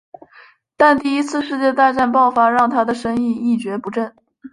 [0.77, 4.15] 但第一次世界大战爆发让他的生意一蹶不振。